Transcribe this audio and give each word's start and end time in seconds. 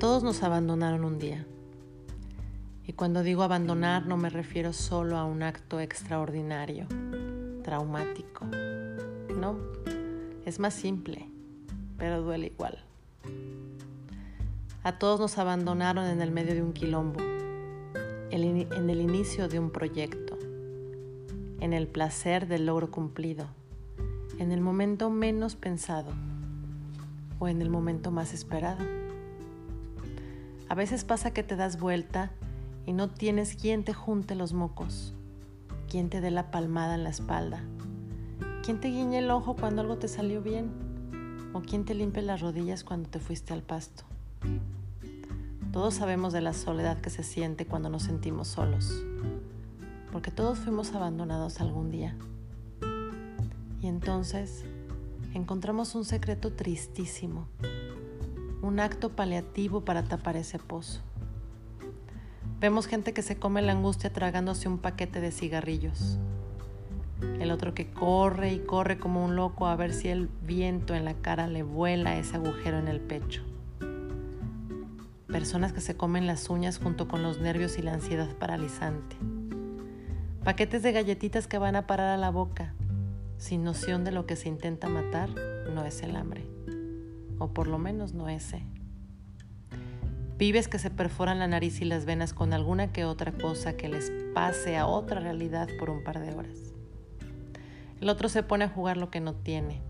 todos 0.00 0.22
nos 0.22 0.42
abandonaron 0.42 1.04
un 1.04 1.18
día. 1.18 1.44
Y 2.86 2.94
cuando 2.94 3.22
digo 3.22 3.42
abandonar 3.42 4.06
no 4.06 4.16
me 4.16 4.30
refiero 4.30 4.72
solo 4.72 5.18
a 5.18 5.24
un 5.24 5.42
acto 5.42 5.78
extraordinario, 5.78 6.86
traumático. 7.62 8.46
No, 9.38 9.58
es 10.46 10.58
más 10.58 10.72
simple, 10.72 11.28
pero 11.98 12.22
duele 12.22 12.46
igual. 12.46 12.82
A 14.84 14.98
todos 14.98 15.20
nos 15.20 15.36
abandonaron 15.36 16.06
en 16.06 16.22
el 16.22 16.30
medio 16.30 16.54
de 16.54 16.62
un 16.62 16.72
quilombo, 16.72 17.20
en 17.20 18.90
el 18.90 19.00
inicio 19.02 19.48
de 19.48 19.58
un 19.58 19.70
proyecto, 19.70 20.38
en 21.60 21.74
el 21.74 21.86
placer 21.86 22.48
del 22.48 22.64
logro 22.64 22.90
cumplido, 22.90 23.48
en 24.38 24.50
el 24.50 24.62
momento 24.62 25.10
menos 25.10 25.56
pensado 25.56 26.10
o 27.38 27.48
en 27.48 27.60
el 27.60 27.68
momento 27.68 28.10
más 28.10 28.32
esperado. 28.32 28.99
A 30.70 30.76
veces 30.76 31.02
pasa 31.02 31.32
que 31.32 31.42
te 31.42 31.56
das 31.56 31.80
vuelta 31.80 32.30
y 32.86 32.92
no 32.92 33.10
tienes 33.10 33.56
quien 33.56 33.82
te 33.82 33.92
junte 33.92 34.36
los 34.36 34.52
mocos, 34.52 35.14
quien 35.88 36.08
te 36.08 36.20
dé 36.20 36.30
la 36.30 36.52
palmada 36.52 36.94
en 36.94 37.02
la 37.02 37.10
espalda, 37.10 37.60
quien 38.62 38.78
te 38.78 38.86
guiñe 38.86 39.18
el 39.18 39.32
ojo 39.32 39.56
cuando 39.56 39.82
algo 39.82 39.96
te 39.96 40.06
salió 40.06 40.42
bien 40.42 40.70
o 41.54 41.60
quien 41.60 41.84
te 41.84 41.94
limpie 41.94 42.22
las 42.22 42.40
rodillas 42.40 42.84
cuando 42.84 43.08
te 43.08 43.18
fuiste 43.18 43.52
al 43.52 43.64
pasto. 43.64 44.04
Todos 45.72 45.94
sabemos 45.94 46.32
de 46.32 46.40
la 46.40 46.52
soledad 46.52 47.00
que 47.00 47.10
se 47.10 47.24
siente 47.24 47.66
cuando 47.66 47.90
nos 47.90 48.04
sentimos 48.04 48.46
solos, 48.46 48.94
porque 50.12 50.30
todos 50.30 50.60
fuimos 50.60 50.94
abandonados 50.94 51.60
algún 51.60 51.90
día. 51.90 52.14
Y 53.82 53.88
entonces 53.88 54.64
encontramos 55.34 55.96
un 55.96 56.04
secreto 56.04 56.52
tristísimo, 56.52 57.48
un 58.62 58.80
acto 58.80 59.10
paliativo 59.10 59.84
para 59.84 60.02
tapar 60.02 60.36
ese 60.36 60.58
pozo. 60.58 61.00
Vemos 62.60 62.86
gente 62.86 63.12
que 63.12 63.22
se 63.22 63.36
come 63.36 63.62
la 63.62 63.72
angustia 63.72 64.12
tragándose 64.12 64.68
un 64.68 64.78
paquete 64.78 65.20
de 65.20 65.32
cigarrillos. 65.32 66.18
El 67.38 67.50
otro 67.50 67.74
que 67.74 67.90
corre 67.90 68.52
y 68.52 68.58
corre 68.60 68.98
como 68.98 69.24
un 69.24 69.36
loco 69.36 69.66
a 69.66 69.76
ver 69.76 69.92
si 69.92 70.08
el 70.08 70.28
viento 70.42 70.94
en 70.94 71.04
la 71.04 71.14
cara 71.14 71.46
le 71.46 71.62
vuela 71.62 72.16
ese 72.16 72.36
agujero 72.36 72.78
en 72.78 72.88
el 72.88 73.00
pecho. 73.00 73.42
Personas 75.26 75.72
que 75.72 75.80
se 75.80 75.96
comen 75.96 76.26
las 76.26 76.50
uñas 76.50 76.78
junto 76.78 77.08
con 77.08 77.22
los 77.22 77.40
nervios 77.40 77.78
y 77.78 77.82
la 77.82 77.94
ansiedad 77.94 78.28
paralizante. 78.36 79.16
Paquetes 80.44 80.82
de 80.82 80.92
galletitas 80.92 81.46
que 81.46 81.58
van 81.58 81.76
a 81.76 81.86
parar 81.86 82.08
a 82.08 82.16
la 82.16 82.30
boca 82.30 82.74
sin 83.40 83.64
noción 83.64 84.04
de 84.04 84.12
lo 84.12 84.26
que 84.26 84.36
se 84.36 84.48
intenta 84.48 84.88
matar, 84.88 85.30
no 85.74 85.82
es 85.84 86.02
el 86.02 86.14
hambre. 86.14 86.46
O 87.40 87.48
por 87.48 87.66
lo 87.66 87.78
menos 87.78 88.14
no 88.14 88.28
ese. 88.28 88.62
Pibes 90.38 90.68
que 90.68 90.78
se 90.78 90.90
perforan 90.90 91.40
la 91.40 91.48
nariz 91.48 91.80
y 91.80 91.84
las 91.84 92.04
venas 92.04 92.32
con 92.32 92.52
alguna 92.52 92.92
que 92.92 93.04
otra 93.04 93.32
cosa 93.32 93.76
que 93.76 93.88
les 93.88 94.12
pase 94.32 94.76
a 94.76 94.86
otra 94.86 95.20
realidad 95.20 95.68
por 95.78 95.90
un 95.90 96.04
par 96.04 96.20
de 96.20 96.32
horas. 96.32 96.58
El 98.00 98.08
otro 98.08 98.28
se 98.28 98.42
pone 98.42 98.64
a 98.64 98.68
jugar 98.68 98.96
lo 98.96 99.10
que 99.10 99.20
no 99.20 99.34
tiene. 99.34 99.82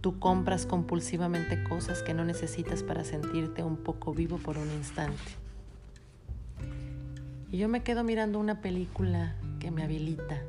Tú 0.00 0.18
compras 0.18 0.66
compulsivamente 0.66 1.64
cosas 1.64 2.02
que 2.02 2.14
no 2.14 2.24
necesitas 2.24 2.82
para 2.82 3.02
sentirte 3.02 3.62
un 3.62 3.76
poco 3.76 4.14
vivo 4.14 4.38
por 4.38 4.56
un 4.56 4.70
instante. 4.70 5.16
Y 7.50 7.58
yo 7.58 7.68
me 7.68 7.82
quedo 7.82 8.04
mirando 8.04 8.38
una 8.38 8.60
película 8.60 9.36
que 9.58 9.70
me 9.70 9.82
habilita 9.82 10.42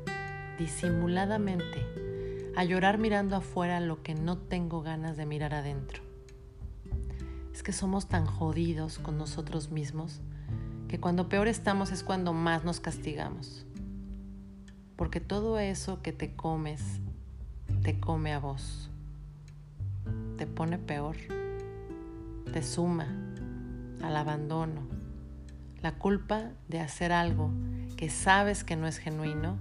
disimuladamente 0.58 2.07
a 2.58 2.64
llorar 2.64 2.98
mirando 2.98 3.36
afuera 3.36 3.78
lo 3.78 4.02
que 4.02 4.16
no 4.16 4.36
tengo 4.36 4.82
ganas 4.82 5.16
de 5.16 5.26
mirar 5.26 5.54
adentro. 5.54 6.02
Es 7.52 7.62
que 7.62 7.72
somos 7.72 8.08
tan 8.08 8.26
jodidos 8.26 8.98
con 8.98 9.16
nosotros 9.16 9.70
mismos 9.70 10.20
que 10.88 10.98
cuando 10.98 11.28
peor 11.28 11.46
estamos 11.46 11.92
es 11.92 12.02
cuando 12.02 12.32
más 12.32 12.64
nos 12.64 12.80
castigamos. 12.80 13.64
Porque 14.96 15.20
todo 15.20 15.60
eso 15.60 16.02
que 16.02 16.12
te 16.12 16.34
comes 16.34 16.82
te 17.84 18.00
come 18.00 18.32
a 18.32 18.40
vos. 18.40 18.90
Te 20.36 20.48
pone 20.48 20.78
peor. 20.78 21.14
Te 22.52 22.64
suma 22.64 23.06
al 24.02 24.16
abandono. 24.16 24.82
La 25.80 25.94
culpa 25.94 26.50
de 26.66 26.80
hacer 26.80 27.12
algo 27.12 27.52
que 27.96 28.10
sabes 28.10 28.64
que 28.64 28.74
no 28.74 28.88
es 28.88 28.98
genuino 28.98 29.58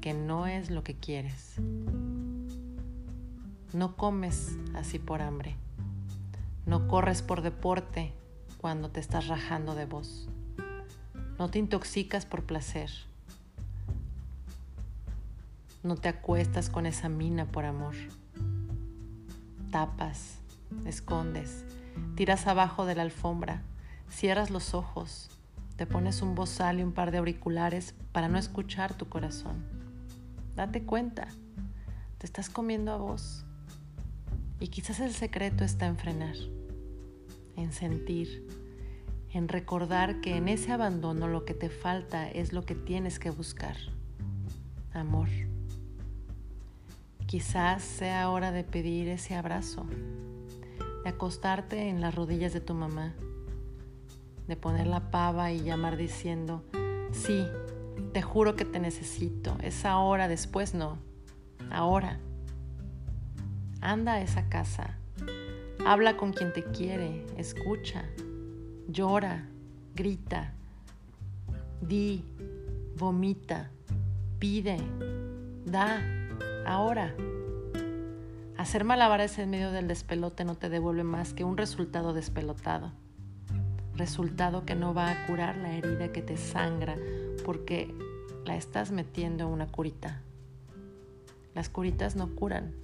que 0.00 0.14
no 0.14 0.46
es 0.46 0.70
lo 0.70 0.84
que 0.84 0.94
quieres. 0.94 1.56
No 3.74 3.96
comes 3.96 4.56
así 4.74 4.98
por 4.98 5.20
hambre. 5.20 5.54
No 6.64 6.88
corres 6.88 7.20
por 7.20 7.42
deporte 7.42 8.14
cuando 8.56 8.90
te 8.90 8.98
estás 8.98 9.28
rajando 9.28 9.74
de 9.74 9.84
vos. 9.84 10.26
No 11.38 11.50
te 11.50 11.58
intoxicas 11.58 12.24
por 12.24 12.44
placer. 12.44 12.90
No 15.82 15.96
te 15.96 16.08
acuestas 16.08 16.70
con 16.70 16.86
esa 16.86 17.10
mina 17.10 17.44
por 17.44 17.66
amor. 17.66 17.94
Tapas, 19.70 20.38
escondes, 20.86 21.66
tiras 22.14 22.46
abajo 22.46 22.86
de 22.86 22.94
la 22.94 23.02
alfombra, 23.02 23.62
cierras 24.08 24.48
los 24.48 24.72
ojos, 24.72 25.28
te 25.76 25.86
pones 25.86 26.22
un 26.22 26.34
bozal 26.34 26.80
y 26.80 26.82
un 26.82 26.92
par 26.92 27.10
de 27.10 27.18
auriculares 27.18 27.94
para 28.12 28.28
no 28.28 28.38
escuchar 28.38 28.94
tu 28.94 29.10
corazón. 29.10 29.62
Date 30.56 30.82
cuenta, 30.84 31.28
te 32.16 32.26
estás 32.26 32.50
comiendo 32.50 32.92
a 32.92 32.96
vos. 32.96 33.44
Y 34.60 34.68
quizás 34.68 35.00
el 35.00 35.12
secreto 35.12 35.64
está 35.64 35.86
en 35.86 35.96
frenar, 35.96 36.34
en 37.56 37.72
sentir, 37.72 38.46
en 39.32 39.48
recordar 39.48 40.20
que 40.20 40.36
en 40.36 40.48
ese 40.48 40.72
abandono 40.72 41.28
lo 41.28 41.44
que 41.44 41.54
te 41.54 41.68
falta 41.68 42.28
es 42.28 42.52
lo 42.52 42.64
que 42.64 42.74
tienes 42.74 43.18
que 43.18 43.30
buscar. 43.30 43.76
Amor. 44.92 45.28
Quizás 47.26 47.82
sea 47.82 48.30
hora 48.30 48.52
de 48.52 48.64
pedir 48.64 49.08
ese 49.08 49.34
abrazo, 49.34 49.86
de 51.04 51.10
acostarte 51.10 51.88
en 51.88 52.00
las 52.00 52.14
rodillas 52.14 52.52
de 52.52 52.60
tu 52.60 52.74
mamá, 52.74 53.14
de 54.48 54.56
poner 54.56 54.86
la 54.86 55.10
pava 55.10 55.52
y 55.52 55.60
llamar 55.62 55.96
diciendo, 55.96 56.64
sí, 57.12 57.46
te 58.12 58.22
juro 58.22 58.56
que 58.56 58.64
te 58.64 58.80
necesito. 58.80 59.56
Es 59.62 59.84
ahora, 59.84 60.26
después 60.26 60.74
no. 60.74 60.98
Ahora. 61.70 62.18
Anda 63.80 64.14
a 64.14 64.20
esa 64.20 64.48
casa. 64.48 64.98
Habla 65.86 66.16
con 66.16 66.32
quien 66.32 66.52
te 66.52 66.64
quiere. 66.64 67.24
Escucha. 67.36 68.04
Llora. 68.88 69.48
Grita. 69.94 70.52
Di. 71.80 72.24
Vomita. 72.96 73.70
Pide. 74.38 74.78
Da. 75.64 76.02
Ahora. 76.66 77.14
Hacer 78.56 78.82
malabares 78.82 79.38
en 79.38 79.50
medio 79.50 79.70
del 79.70 79.86
despelote 79.86 80.44
no 80.44 80.56
te 80.56 80.68
devuelve 80.68 81.04
más 81.04 81.32
que 81.32 81.44
un 81.44 81.56
resultado 81.56 82.12
despelotado. 82.12 82.90
Resultado 83.94 84.64
que 84.64 84.74
no 84.74 84.94
va 84.94 85.10
a 85.10 85.26
curar 85.26 85.56
la 85.56 85.72
herida 85.76 86.10
que 86.10 86.22
te 86.22 86.36
sangra 86.36 86.96
porque 87.44 87.94
la 88.44 88.56
estás 88.56 88.90
metiendo 88.90 89.44
en 89.44 89.50
una 89.50 89.68
curita. 89.68 90.22
Las 91.54 91.68
curitas 91.68 92.16
no 92.16 92.34
curan, 92.34 92.74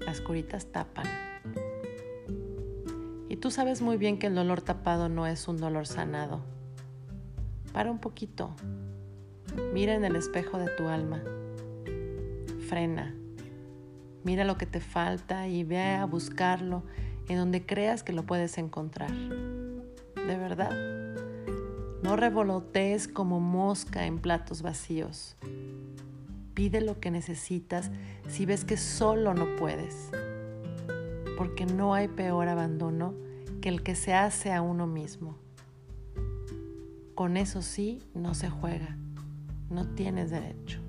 las 0.00 0.20
curitas 0.20 0.66
tapan. 0.66 1.06
Y 3.28 3.36
tú 3.36 3.50
sabes 3.50 3.82
muy 3.82 3.96
bien 3.96 4.18
que 4.18 4.28
el 4.28 4.34
dolor 4.34 4.60
tapado 4.62 5.08
no 5.08 5.26
es 5.26 5.48
un 5.48 5.58
dolor 5.58 5.86
sanado. 5.86 6.40
Para 7.72 7.90
un 7.90 7.98
poquito, 7.98 8.54
mira 9.72 9.94
en 9.94 10.04
el 10.04 10.16
espejo 10.16 10.58
de 10.58 10.68
tu 10.76 10.88
alma, 10.88 11.22
frena, 12.68 13.14
mira 14.24 14.44
lo 14.44 14.56
que 14.56 14.66
te 14.66 14.80
falta 14.80 15.46
y 15.48 15.64
ve 15.64 15.80
a 15.80 16.06
buscarlo 16.06 16.82
en 17.28 17.36
donde 17.36 17.64
creas 17.64 18.02
que 18.02 18.12
lo 18.12 18.24
puedes 18.24 18.58
encontrar. 18.58 19.12
De 19.12 20.36
verdad. 20.36 20.70
No 22.02 22.16
revolotees 22.16 23.08
como 23.08 23.40
mosca 23.40 24.06
en 24.06 24.18
platos 24.18 24.62
vacíos. 24.62 25.36
Pide 26.58 26.80
lo 26.80 26.98
que 26.98 27.12
necesitas 27.12 27.92
si 28.26 28.44
ves 28.44 28.64
que 28.64 28.76
solo 28.76 29.32
no 29.32 29.54
puedes. 29.54 30.10
Porque 31.36 31.66
no 31.66 31.94
hay 31.94 32.08
peor 32.08 32.48
abandono 32.48 33.14
que 33.60 33.68
el 33.68 33.84
que 33.84 33.94
se 33.94 34.12
hace 34.12 34.52
a 34.52 34.60
uno 34.60 34.88
mismo. 34.88 35.36
Con 37.14 37.36
eso 37.36 37.62
sí 37.62 38.02
no 38.12 38.34
se 38.34 38.50
juega. 38.50 38.96
No 39.70 39.86
tienes 39.94 40.30
derecho. 40.30 40.80